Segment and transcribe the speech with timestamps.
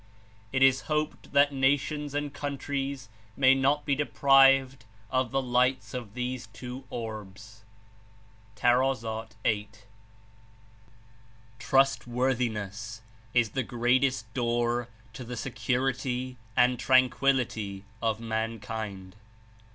[0.51, 3.07] It Is hoped that nations and countries
[3.37, 4.79] may not be de prived
[5.11, 7.61] of the lights of these two orbs:"
[8.55, 8.81] (Tar.
[9.45, 9.85] 8.)
[11.59, 13.03] "Trustworthiness
[13.35, 19.15] is the greatest door to the se curity and tranquility of mankind.